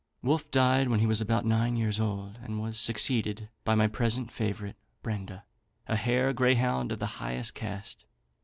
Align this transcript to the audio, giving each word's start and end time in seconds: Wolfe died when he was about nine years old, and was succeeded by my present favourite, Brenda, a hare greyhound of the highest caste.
Wolfe 0.23 0.49
died 0.49 0.87
when 0.87 0.99
he 0.99 1.05
was 1.05 1.21
about 1.21 1.45
nine 1.45 1.75
years 1.75 1.99
old, 1.99 2.39
and 2.41 2.59
was 2.59 2.79
succeeded 2.79 3.49
by 3.63 3.75
my 3.75 3.85
present 3.87 4.31
favourite, 4.31 4.75
Brenda, 5.03 5.43
a 5.85 5.95
hare 5.95 6.33
greyhound 6.33 6.91
of 6.91 6.97
the 6.97 7.05
highest 7.21 7.53
caste. 7.53 8.03